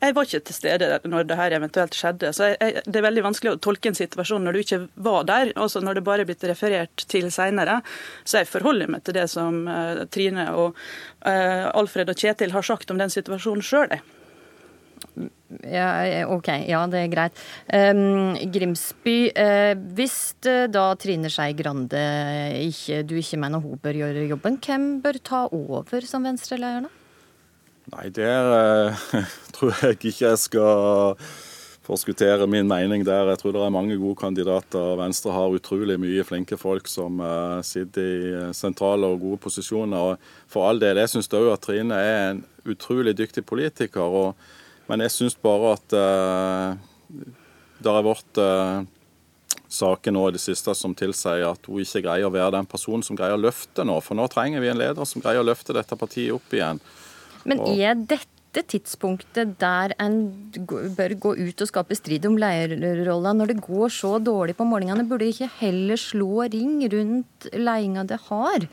Jeg 0.00 0.14
var 0.16 0.26
ikke 0.26 0.40
til 0.48 0.56
stede 0.56 0.86
når 1.06 1.26
det 1.30 1.36
her 1.38 1.54
eventuelt 1.54 1.94
skjedde. 1.94 2.32
så 2.34 2.50
jeg, 2.50 2.56
jeg, 2.60 2.82
Det 2.86 2.98
er 2.98 3.06
veldig 3.06 3.22
vanskelig 3.28 3.52
å 3.52 3.60
tolke 3.62 3.90
en 3.90 3.98
situasjon 3.98 4.42
når 4.44 4.52
du 4.52 4.60
ikke 4.64 4.80
var 4.96 5.26
der, 5.28 5.52
altså 5.54 5.82
når 5.84 5.98
det 5.98 6.06
bare 6.06 6.24
er 6.24 6.30
blitt 6.30 6.46
referert 6.50 7.04
til 7.06 7.30
senere. 7.30 7.80
Så 8.24 8.42
jeg 8.42 8.50
forholder 8.50 8.90
meg 8.90 9.04
til 9.06 9.14
det 9.20 9.28
som 9.30 9.62
uh, 9.68 10.06
Trine 10.10 10.48
og 10.58 10.74
uh, 11.22 11.70
Alfred 11.70 12.10
og 12.10 12.18
Kjetil 12.18 12.56
har 12.56 12.66
sagt 12.66 12.90
om 12.90 12.98
den 12.98 13.12
situasjonen 13.12 13.62
sjøl. 13.62 14.00
Ja, 15.66 16.26
OK, 16.30 16.48
ja 16.70 16.84
det 16.90 17.00
er 17.02 17.10
greit. 17.10 17.38
Um, 17.74 18.36
Grimsby, 18.54 19.16
uh, 19.34 19.74
hvis 19.96 20.16
uh, 20.46 20.68
da 20.70 20.92
Trine 21.00 21.30
Skei 21.32 21.56
Grande 21.58 22.02
ikke, 22.68 23.02
du 23.02 23.16
ikke 23.18 23.40
mener 23.42 23.62
hun 23.62 23.80
bør 23.82 23.98
gjøre 24.04 24.28
jobben, 24.30 24.60
hvem 24.62 24.88
bør 25.02 25.18
ta 25.26 25.44
over 25.50 26.06
som 26.06 26.26
Venstre-leder 26.26 26.86
da? 26.86 26.92
Nei, 27.90 28.06
uh, 28.14 29.08
tror 29.56 29.74
jeg 29.82 29.98
ikke 29.98 30.28
jeg 30.28 30.38
skal 30.38 31.18
forskuttere 31.90 32.46
min 32.46 32.70
mening 32.70 33.02
der. 33.02 33.32
Jeg 33.32 33.42
tror 33.42 33.56
det 33.56 33.64
er 33.66 33.74
mange 33.74 33.98
gode 33.98 34.20
kandidater. 34.20 34.94
Venstre 35.00 35.34
har 35.34 35.56
utrolig 35.56 35.98
mye 35.98 36.22
flinke 36.28 36.54
folk 36.60 36.86
som 36.86 37.18
sitter 37.66 38.06
i 38.06 38.54
sentrale 38.54 39.10
og 39.10 39.18
gode 39.24 39.40
posisjoner. 39.42 40.12
Og 40.12 40.52
for 40.52 40.68
all 40.68 40.78
del, 40.78 41.02
jeg 41.02 41.10
syns 41.10 41.32
òg 41.34 41.50
at 41.56 41.66
Trine 41.66 41.98
er 41.98 42.20
en 42.28 42.44
utrolig 42.70 43.16
dyktig 43.18 43.42
politiker. 43.48 44.06
og 44.06 44.36
men 44.90 45.04
jeg 45.06 45.14
syns 45.14 45.36
bare 45.38 45.74
at 45.76 45.94
uh, 45.94 47.20
det 47.80 47.94
har 47.94 48.06
vært 48.06 48.40
uh, 48.42 48.82
saker 49.70 50.14
nå 50.14 50.26
i 50.28 50.34
det 50.34 50.42
siste 50.42 50.74
som 50.74 50.96
tilsier 50.98 51.46
at 51.46 51.70
hun 51.70 51.84
ikke 51.84 52.02
greier 52.08 52.26
å 52.26 52.34
være 52.34 52.56
den 52.58 52.68
personen 52.68 53.06
som 53.06 53.18
greier 53.18 53.38
å 53.38 53.40
løfte 53.40 53.86
nå. 53.86 54.00
For 54.02 54.18
nå 54.18 54.26
trenger 54.32 54.62
vi 54.62 54.72
en 54.72 54.82
leder 54.82 55.08
som 55.08 55.22
greier 55.22 55.44
å 55.44 55.46
løfte 55.46 55.76
dette 55.76 55.98
partiet 55.98 56.34
opp 56.34 56.58
igjen. 56.58 56.82
Men 57.48 57.62
er 57.70 57.96
dette 57.96 58.40
dette 58.50 58.66
tidspunktet 58.72 59.52
der 59.62 59.92
en 60.02 60.16
bør 60.96 61.12
gå 61.22 61.34
ut 61.38 61.62
og 61.62 61.68
skape 61.70 61.94
strid 61.94 62.24
om 62.26 62.34
leierrolla, 62.40 63.30
når 63.36 63.52
det 63.52 63.62
går 63.62 63.92
så 63.94 64.16
dårlig 64.18 64.56
på 64.58 64.66
målingene? 64.66 65.06
Burde 65.06 65.28
ikke 65.30 65.50
heller 65.60 66.00
slå 66.00 66.48
ring 66.50 66.80
rundt 66.90 67.46
ledelsen 67.54 68.10
det 68.10 68.18
har? 68.26 68.66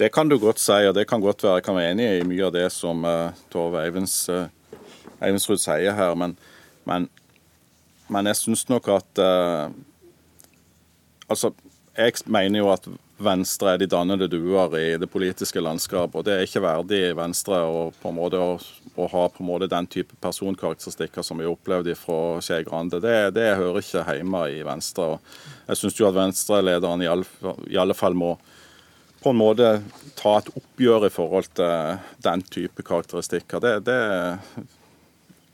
Det 0.00 0.08
kan 0.08 0.30
du 0.30 0.38
godt 0.40 0.56
si, 0.56 0.72
og 0.88 0.94
det 0.96 1.04
kan 1.08 1.20
godt 1.20 1.42
være 1.44 1.58
jeg 1.58 1.64
kan 1.66 1.76
være 1.76 1.92
enig 1.92 2.04
i 2.08 2.24
mye 2.24 2.46
av 2.46 2.54
det 2.54 2.64
som 2.72 3.02
uh, 3.04 3.34
Tove 3.52 3.82
Eivens, 3.82 4.14
uh, 4.32 4.46
Eivensrud 5.20 5.60
sier 5.60 5.92
her. 5.92 6.14
Men, 6.16 6.32
men, 6.88 7.04
men 8.08 8.30
jeg 8.30 8.38
syns 8.40 8.64
nok 8.72 8.88
at 8.96 9.20
uh, 9.20 9.68
Altså, 11.30 11.52
jeg 11.94 12.24
mener 12.26 12.58
jo 12.58 12.70
at 12.72 12.88
Venstre 13.22 13.74
er 13.74 13.78
de 13.78 13.86
dannede 13.86 14.26
duer 14.32 14.72
i 14.80 14.86
det 14.98 15.06
politiske 15.12 15.60
landskapet. 15.62 16.16
og 16.16 16.24
Det 16.24 16.32
er 16.32 16.46
ikke 16.48 16.64
verdig 16.64 17.00
Venstre 17.14 17.60
å, 17.62 17.84
på 17.94 18.10
en 18.10 18.16
måte, 18.16 18.40
å, 18.40 18.56
å 18.96 19.06
ha 19.12 19.26
på 19.30 19.44
en 19.44 19.50
måte 19.52 19.68
den 19.70 19.86
type 19.86 20.16
personkarakteristikker 20.24 21.22
som 21.22 21.38
vi 21.38 21.46
opplevde 21.46 21.94
fra 21.94 22.40
Skei 22.42 22.64
Grande. 22.66 22.98
Det, 23.04 23.14
det, 23.36 23.52
hører 23.60 23.78
ikke 23.78 24.02
hjemme 24.08 24.42
i 24.56 24.64
Venstre. 24.66 25.12
og 25.12 25.68
Jeg 25.68 25.82
syns 25.82 26.00
at 26.08 26.18
Venstre-lederen 26.18 27.04
i, 27.04 27.12
i 27.76 27.78
alle 27.78 27.94
fall 27.94 28.18
må 28.18 28.32
på 29.20 29.32
en 29.32 29.40
måte 29.40 29.70
ta 30.18 30.36
et 30.40 30.50
oppgjør 30.56 31.06
i 31.08 31.12
forhold 31.12 31.48
til 31.56 31.98
den 32.24 32.44
type 32.52 32.84
karakteristikker. 32.86 33.62
Det, 33.62 33.72
det, 33.88 34.66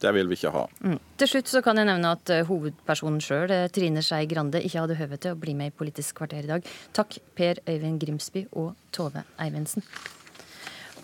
det 0.02 0.12
vil 0.16 0.28
vi 0.30 0.38
ikke 0.38 0.52
ha. 0.54 0.64
Mm. 0.84 0.98
Til 1.20 1.32
slutt 1.32 1.50
så 1.50 1.62
kan 1.64 1.80
jeg 1.80 1.88
nevne 1.88 2.12
at 2.18 2.34
uh, 2.34 2.42
hovedpersonen 2.48 3.22
sjøl, 3.24 3.50
uh, 3.50 3.68
Trine 3.72 4.04
Skei 4.04 4.26
Grande, 4.30 4.62
ikke 4.62 4.84
hadde 4.84 4.98
høve 4.98 5.18
til 5.22 5.34
å 5.34 5.40
bli 5.40 5.56
med 5.58 5.72
i 5.72 5.76
Politisk 5.76 6.20
kvarter 6.20 6.44
i 6.44 6.52
dag. 6.52 6.68
Takk 6.96 7.18
Per 7.38 7.62
Øyvind 7.66 8.02
Grimsby 8.02 8.46
og 8.52 8.74
Tove 8.94 9.26
Eivindsen. 9.42 9.86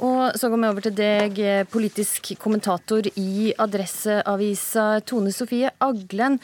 Og 0.03 0.35
så 0.39 0.49
går 0.51 0.59
vi 0.59 0.69
over 0.69 0.83
til 0.83 0.95
deg, 0.99 1.39
eh, 1.39 1.65
politisk 1.69 2.33
kommentator 2.41 3.07
i 3.21 3.53
Adresseavisa, 3.55 5.01
Tone 5.07 5.31
Sofie 5.31 5.71
Aglen. 5.79 6.41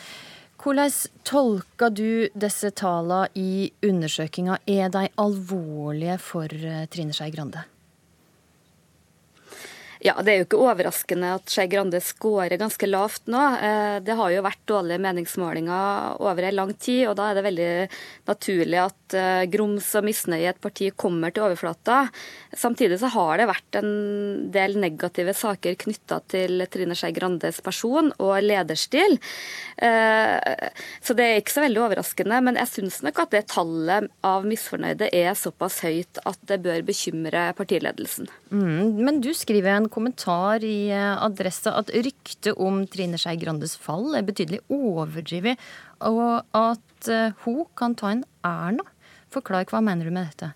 Hvordan 0.59 0.91
tolker 1.23 1.93
du 1.95 2.29
disse 2.35 2.73
tallene 2.75 3.29
i 3.38 3.71
undersøkinga? 3.87 4.59
Er 4.67 4.91
de 4.91 5.05
alvorlige 5.23 6.19
for 6.19 6.50
Trine 6.91 7.15
Skei 7.15 7.31
Grande? 7.31 7.62
Ja, 10.00 10.14
Det 10.23 10.31
er 10.31 10.37
jo 10.38 10.47
ikke 10.47 10.61
overraskende 10.62 11.33
at 11.38 11.50
Skei 11.50 11.67
Grande 11.71 11.99
skårer 12.02 12.59
ganske 12.61 12.87
lavt 12.87 13.26
nå. 13.26 13.40
Eh, 13.59 13.99
det 14.07 14.14
har 14.14 14.31
jo 14.31 14.45
vært 14.47 14.61
dårlige 14.71 15.02
meningsmålinger 15.02 16.21
over 16.23 16.47
en 16.47 16.55
lang 16.55 16.73
tid, 16.78 17.09
og 17.09 17.17
da 17.19 17.28
er 17.28 17.38
det 17.38 17.45
veldig 17.49 17.73
naturlig 18.31 18.78
at 18.85 19.17
eh, 19.19 19.47
grums 19.50 19.88
og 19.99 20.07
misnøye 20.07 20.45
i 20.45 20.50
et 20.52 20.61
parti 20.62 20.93
kommer 20.95 21.35
til 21.35 21.49
overflata. 21.49 22.05
Samtidig 22.55 23.00
så 23.02 23.11
har 23.11 23.40
det 23.40 23.49
vært 23.50 23.81
en 23.81 23.90
del 24.55 24.78
negative 24.78 25.35
saker 25.35 25.75
knytta 25.83 26.21
til 26.31 26.62
Trine 26.71 26.95
Skei 26.99 27.11
Grandes 27.17 27.59
person 27.64 28.12
og 28.23 28.37
lederstil. 28.45 29.19
Eh, 29.83 30.71
så 31.02 31.19
det 31.19 31.26
er 31.26 31.43
ikke 31.43 31.57
så 31.57 31.67
veldig 31.67 31.83
overraskende, 31.88 32.40
men 32.47 32.61
jeg 32.62 32.73
syns 32.76 33.00
nok 33.02 33.25
at 33.25 33.35
det 33.35 33.45
tallet 33.50 34.07
av 34.23 34.47
misfornøyde 34.47 35.11
er 35.11 35.35
såpass 35.38 35.83
høyt 35.83 36.23
at 36.23 36.38
det 36.47 36.62
bør 36.62 36.87
bekymre 36.87 37.49
partiledelsen. 37.59 38.31
Mm, 38.55 39.02
men 39.02 39.21
du 39.25 39.33
skriver 39.35 39.75
en 39.75 39.88
kommentar 39.92 40.64
i 40.66 40.90
eh, 40.92 41.23
Adressa 41.25 41.75
at 41.80 41.92
ryktet 41.95 42.54
om 42.57 42.85
Trine 42.90 43.18
Skei 43.21 43.37
Grandes 43.40 43.76
fall 43.78 44.16
er 44.18 44.26
betydelig 44.26 44.61
overdrevet, 44.73 45.61
og 46.07 46.45
at 46.57 47.11
eh, 47.12 47.37
hun 47.45 47.64
kan 47.78 47.97
ta 47.99 48.12
en 48.14 48.25
Erna. 48.47 48.87
Forklar, 49.33 49.68
hva 49.68 49.83
mener 49.85 50.09
du 50.09 50.14
med 50.14 50.30
dette? 50.30 50.52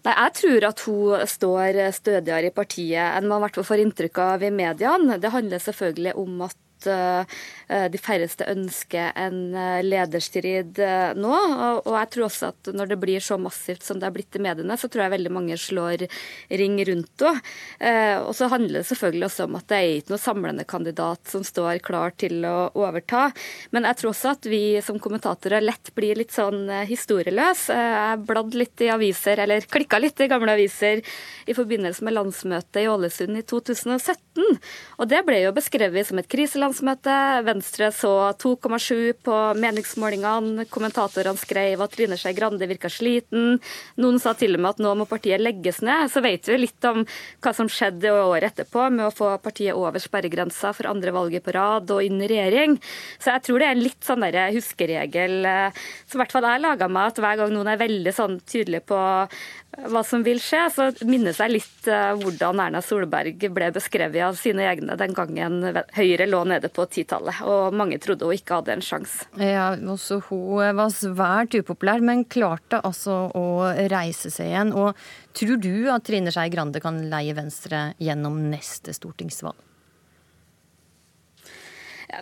Nei, 0.00 0.14
Jeg 0.14 0.32
tror 0.38 0.66
at 0.70 0.82
hun 0.86 1.26
står 1.28 1.80
stødigere 1.92 2.48
i 2.48 2.56
partiet 2.56 3.18
enn 3.18 3.28
man 3.28 3.44
i 3.44 3.66
får 3.66 3.82
inntrykk 3.84 4.20
av 4.24 4.44
i 4.46 4.52
mediene. 4.54 5.18
Det 5.20 5.34
handler 5.34 5.60
selvfølgelig 5.60 6.16
om 6.20 6.46
at 6.48 6.56
Eh, 7.70 7.86
de 7.90 7.98
færreste 8.02 8.46
ønsker 8.50 9.12
en 9.18 9.54
eh, 9.54 9.80
lederstrid 9.84 10.80
eh, 10.82 11.12
nå. 11.14 11.34
Og 11.84 11.92
jeg 11.94 12.10
tror 12.14 12.26
også 12.26 12.50
at 12.50 12.70
når 12.74 12.92
det 12.92 12.98
blir 13.02 13.24
så 13.24 13.38
massivt 13.40 13.84
som 13.86 14.00
det 14.00 14.08
har 14.08 14.14
blitt 14.14 14.36
i 14.36 14.42
mediene, 14.42 14.76
så 14.80 14.90
tror 14.90 15.06
jeg 15.06 15.14
veldig 15.14 15.32
mange 15.34 15.58
slår 15.60 16.06
ring 16.60 16.78
rundt 16.88 17.26
henne. 17.26 17.28
Og 18.24 18.32
så 18.36 18.48
handler 18.50 18.80
det 18.80 18.88
selvfølgelig 18.88 19.26
også 19.26 19.44
om 19.46 19.56
at 19.58 19.66
det 19.70 19.76
er 19.76 19.94
ikke 19.98 20.12
noen 20.12 20.22
samlende 20.22 20.64
kandidat 20.68 21.30
som 21.30 21.42
står 21.46 21.80
klar 21.84 22.14
til 22.20 22.44
å 22.48 22.70
overta. 22.78 23.28
Men 23.74 23.86
jeg 23.88 23.98
tror 24.00 24.12
også 24.12 24.32
at 24.32 24.48
vi 24.50 24.62
som 24.84 25.00
kommentatorer 25.02 25.64
lett 25.64 25.92
blir 25.96 26.18
litt 26.18 26.32
sånn 26.34 26.68
historieløs. 26.88 27.66
Jeg 27.72 28.22
bladde 28.28 28.60
litt 28.60 28.84
i 28.84 28.90
aviser, 28.92 29.42
eller 29.44 29.66
klikka 29.70 30.00
litt 30.00 30.20
i 30.22 30.30
gamle 30.30 30.54
aviser 30.56 31.02
i 31.50 31.56
forbindelse 31.56 32.06
med 32.06 32.16
landsmøtet 32.16 32.82
i 32.84 32.88
Ålesund 32.90 33.40
i 33.40 33.44
2017. 33.44 34.60
Og 35.00 35.10
det 35.10 35.22
ble 35.26 35.42
jo 35.44 35.54
beskrevet 35.56 36.08
som 36.08 36.20
et 36.22 36.30
kriseland 36.30 36.69
landsmøte. 36.70 37.14
Venstre 37.44 37.90
så 37.92 38.32
2,7 38.38 39.12
på 39.24 39.36
meningsmålingene. 39.58 40.66
Kommentatorene 40.70 41.38
skrev 41.38 41.82
at 41.82 41.94
Trine 41.94 42.16
Skei 42.16 42.34
Grande 42.36 42.68
virka 42.70 42.88
sliten. 42.88 43.58
Noen 43.98 44.20
sa 44.22 44.34
til 44.34 44.54
og 44.54 44.62
med 44.62 44.70
at 44.70 44.82
nå 44.82 44.94
må 44.94 45.06
partiet 45.10 45.42
legges 45.42 45.80
ned. 45.82 46.10
Så 46.10 46.22
vet 46.22 46.46
vi 46.46 46.60
litt 46.60 46.84
om 46.86 47.02
hva 47.42 47.52
som 47.56 47.68
skjedde 47.68 48.12
året 48.12 48.52
etterpå 48.52 48.86
med 48.90 49.08
å 49.08 49.14
få 49.14 49.32
partiet 49.42 49.74
over 49.74 49.98
sperregrensa 49.98 50.72
for 50.76 50.90
andre 50.90 51.14
valget 51.14 51.44
på 51.44 51.54
rad 51.56 51.90
og 51.90 52.04
inn 52.04 52.22
i 52.22 52.30
regjering. 52.30 52.78
Så 53.18 53.34
jeg 53.34 53.46
tror 53.46 53.58
det 53.58 53.70
er 53.70 53.76
en 53.76 53.84
litt 53.88 54.06
sånn 54.06 54.26
der 54.26 54.54
huskeregel 54.54 55.40
eh, 55.48 55.80
som 56.06 56.20
i 56.20 56.22
hvert 56.22 56.36
fall 56.36 56.46
jeg 56.46 56.62
laga 56.62 56.90
meg, 56.90 57.10
at 57.10 57.22
hver 57.22 57.42
gang 57.42 57.54
noen 57.54 57.72
er 57.72 57.80
veldig 57.80 58.14
sånn 58.14 58.38
tydelig 58.46 58.84
på 58.86 59.00
hva 59.90 60.02
som 60.04 60.24
vil 60.26 60.40
skje, 60.42 60.60
så 60.74 60.88
minnes 61.06 61.38
jeg 61.38 61.52
litt 61.52 61.88
uh, 61.88 62.12
hvordan 62.18 62.58
Erna 62.64 62.80
Solberg 62.82 63.44
ble 63.54 63.68
beskrevet 63.74 64.24
av 64.26 64.38
sine 64.38 64.66
egne 64.66 64.96
den 64.98 65.14
gangen 65.14 65.62
Høyre 65.94 66.26
lå 66.26 66.42
nede 66.48 66.59
på 66.68 66.84
titallet, 66.92 67.40
og 67.46 67.72
mange 67.72 67.96
trodde 68.02 68.26
hun 68.28 68.36
ikke 68.36 68.58
hadde 68.58 68.74
en 68.74 68.84
sjanse. 68.84 69.24
Ja, 69.40 69.70
også 69.78 70.20
hun 70.28 70.76
var 70.76 70.92
svært 70.92 71.56
upopulær, 71.56 72.04
men 72.04 72.26
klarte 72.28 72.82
altså 72.84 73.30
å 73.32 73.46
reise 73.92 74.28
seg 74.34 74.50
igjen. 74.50 74.74
Og 74.76 74.98
tror 75.32 75.56
du 75.62 75.88
at 75.94 76.04
Trine 76.04 76.34
Skei 76.34 76.50
Grande 76.52 76.82
kan 76.84 77.00
leie 77.10 77.36
Venstre 77.38 77.90
gjennom 78.02 78.36
neste 78.52 78.92
stortingsvalg? 78.96 79.69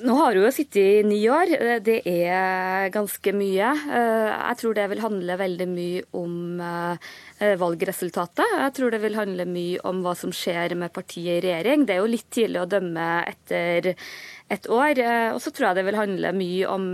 Nå 0.05 0.15
har 0.19 0.37
hun 0.37 0.45
jo 0.45 0.51
sittet 0.53 0.79
i 0.83 1.03
ni 1.07 1.19
år. 1.33 1.51
Eh, 1.57 1.79
det 1.85 1.99
er 2.09 2.91
ganske 2.93 3.33
mye. 3.37 3.71
Eh, 3.73 4.29
jeg 4.33 4.59
tror 4.61 4.77
det 4.77 4.87
vil 4.93 5.03
handle 5.03 5.37
veldig 5.41 5.69
mye 5.71 6.03
om 6.19 6.61
eh, 6.61 7.55
valgresultatet. 7.61 8.57
Jeg 8.65 8.75
tror 8.77 8.93
det 8.93 9.01
vil 9.05 9.17
handle 9.19 9.49
mye 9.49 9.81
om 9.89 10.03
hva 10.05 10.15
som 10.19 10.35
skjer 10.35 10.77
med 10.79 10.93
partiet 10.93 11.39
i 11.39 11.45
regjering. 11.47 11.87
Det 11.89 11.97
er 11.97 12.03
jo 12.03 12.13
litt 12.13 12.29
tidlig 12.35 12.63
å 12.63 12.69
dømme 12.69 13.09
etter 13.31 13.95
et 14.49 14.69
år. 14.73 15.03
Og 15.35 15.41
så 15.45 15.53
tror 15.53 15.71
jeg 15.71 15.81
det 15.81 15.87
vil 15.89 16.01
handle 16.01 16.35
mye 16.37 16.73
om, 16.73 16.87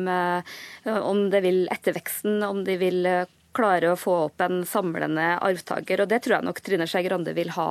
om 0.90 1.20
det 1.30 1.42
vil 1.44 1.64
etter 1.70 1.98
om 2.46 2.64
de 2.66 2.74
vil 2.80 3.06
klare 3.54 3.92
å 3.92 3.98
få 3.98 4.16
opp 4.26 4.44
en 4.44 4.62
samlende 4.68 5.34
arvtaker. 5.38 6.02
Og 6.04 6.10
det 6.10 6.20
tror 6.24 6.38
jeg 6.38 6.48
nok 6.48 6.60
Trine 6.64 6.88
Skei 6.90 7.04
Grande 7.06 7.34
vil 7.36 7.52
ha 7.56 7.70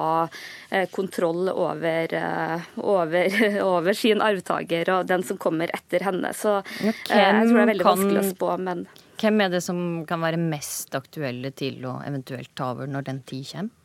eh, 0.70 0.88
kontroll 0.94 1.52
over, 1.52 2.16
eh, 2.20 2.68
over, 2.82 3.40
over, 3.76 3.98
sin 3.98 4.24
arvtaker 4.24 4.94
og 4.96 5.08
den 5.12 5.26
som 5.28 5.40
kommer 5.42 5.72
etter 5.76 6.06
henne. 6.08 6.34
Så 6.38 6.60
eh, 6.60 6.90
jeg 6.90 7.48
tror 7.48 7.54
det 7.54 7.66
er 7.68 7.74
veldig 7.74 7.90
vanskelig 7.92 8.22
å 8.24 8.30
spå, 8.34 8.54
men 8.70 8.86
Hvem 9.24 9.40
er 9.40 9.52
det 9.54 9.62
som 9.64 9.78
kan 10.10 10.20
være 10.20 10.40
mest 10.42 10.96
aktuelle 10.98 11.54
til 11.56 11.86
å 11.88 12.00
eventuelt 12.04 12.50
ta 12.58 12.74
over 12.74 12.90
når 12.92 13.06
den 13.08 13.22
tid 13.30 13.46
kommer? 13.54 13.83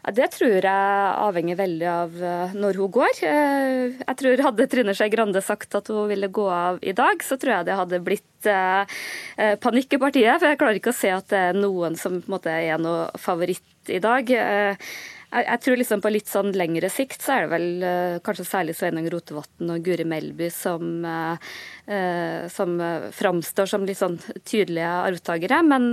Det 0.00 0.30
tror 0.32 0.64
jeg 0.64 1.08
avhenger 1.20 1.58
veldig 1.58 1.88
av 1.92 2.14
eh, 2.24 2.54
når 2.56 2.78
hun 2.80 2.92
går. 2.94 3.18
Eh, 3.28 3.98
jeg 4.00 4.16
tror 4.22 4.42
Hadde 4.46 4.66
Trine 4.72 4.94
Skei 4.96 5.10
Grande 5.12 5.42
sagt 5.44 5.76
at 5.76 5.90
hun 5.92 6.08
ville 6.08 6.30
gå 6.32 6.46
av 6.48 6.80
i 6.80 6.94
dag, 6.96 7.20
så 7.20 7.36
tror 7.36 7.58
jeg 7.58 7.68
det 7.68 7.76
hadde 7.76 8.00
blitt 8.06 8.48
eh, 8.48 9.00
panikk 9.60 9.98
i 9.98 10.00
partiet. 10.00 10.40
For 10.40 10.48
jeg 10.48 10.60
klarer 10.62 10.80
ikke 10.80 10.94
å 10.94 11.00
se 11.02 11.12
at 11.12 11.28
det 11.32 11.44
er 11.50 11.60
noen 11.60 12.00
som 12.00 12.16
på 12.16 12.30
en 12.30 12.36
måte 12.38 12.54
er 12.54 12.80
noe 12.80 13.10
favoritt 13.20 13.92
i 13.92 14.00
dag. 14.00 14.32
Jeg, 15.30 15.44
jeg, 15.46 15.60
tror 15.62 15.78
liksom 15.78 16.00
på 16.02 16.10
litt 16.10 16.30
sånn 16.30 16.48
lengre 16.58 16.88
sikt 16.90 17.22
så 17.22 17.36
er 17.36 17.44
det 17.44 17.50
vel 17.52 17.66
uh, 17.84 18.14
kanskje 18.26 18.46
særlig 18.48 18.74
Sveinung 18.74 19.06
Rotevatn 19.12 19.70
og 19.70 19.84
Guri 19.86 20.02
Melby 20.08 20.48
som, 20.50 21.04
uh, 21.06 21.36
uh, 21.86 22.48
som 22.50 22.72
framstår 23.14 23.70
som 23.70 23.86
litt 23.86 24.00
sånn 24.00 24.18
tydelige 24.42 24.90
arvtakere. 24.90 25.60
Men 25.62 25.92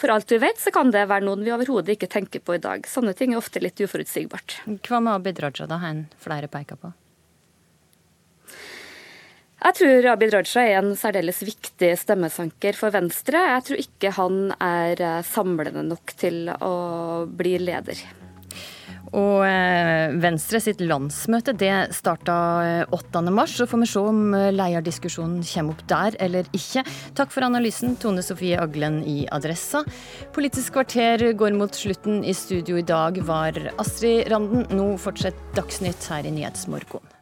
for 0.00 0.14
alt 0.14 0.32
vi 0.32 0.40
vet 0.40 0.60
så 0.62 0.72
kan 0.72 0.92
det 0.94 1.04
være 1.10 1.26
noen 1.26 1.44
vi 1.44 1.52
overhodet 1.52 1.98
ikke 1.98 2.08
tenker 2.08 2.40
på 2.40 2.56
i 2.56 2.62
dag. 2.62 2.88
Sånne 2.88 3.12
ting 3.16 3.34
er 3.34 3.42
ofte 3.42 3.60
litt 3.60 3.80
uforutsigbart. 3.80 4.62
Hva 4.88 5.02
med 5.04 5.12
Abid 5.12 5.42
Raja, 5.44 5.68
da? 5.68 5.80
Har 5.82 5.92
en 5.92 6.06
flere 6.20 6.48
peker 6.48 6.80
på? 6.80 6.92
Jeg 9.60 9.76
tror 9.76 10.08
Abid 10.14 10.32
Raja 10.32 10.64
er 10.64 10.78
en 10.78 10.94
særdeles 10.96 11.42
viktig 11.44 11.92
stemmesanker 12.00 12.80
for 12.80 12.96
Venstre. 12.96 13.44
Jeg 13.58 13.66
tror 13.68 13.84
ikke 13.84 14.14
han 14.16 14.40
er 14.56 15.04
samlende 15.28 15.84
nok 15.90 16.16
til 16.16 16.48
å 16.48 16.74
bli 17.28 17.58
leder. 17.60 18.00
Og 19.16 19.42
eh, 19.42 20.14
Venstre 20.22 20.60
sitt 20.62 20.82
landsmøte 20.84 21.54
det 21.58 21.74
starta 21.96 22.36
8. 22.94 23.22
eh, 23.22 23.32
mars, 23.34 23.56
så 23.58 23.66
får 23.70 23.82
vi 23.82 23.90
se 23.90 24.04
om 24.12 24.34
eh, 24.36 24.50
leierdiskusjonen 24.54 25.42
kommer 25.50 25.74
opp 25.74 25.84
der 25.90 26.18
eller 26.22 26.50
ikke. 26.56 26.84
Takk 27.18 27.34
for 27.34 27.46
analysen, 27.46 27.96
Tone 28.00 28.22
Sofie 28.22 28.58
Aglen 28.60 29.00
i 29.02 29.24
Adressa. 29.32 29.82
Politisk 30.36 30.78
kvarter 30.78 31.32
går 31.34 31.56
mot 31.58 31.74
slutten. 31.74 32.22
I 32.24 32.34
studio 32.36 32.78
i 32.78 32.86
dag 32.86 33.18
var 33.26 33.56
Astrid 33.80 34.30
Randen. 34.30 34.68
Nå 34.70 34.92
fortsetter 35.00 35.56
Dagsnytt 35.58 36.06
her 36.12 36.26
i 36.26 36.34
Nyhetsmorgen. 36.34 37.19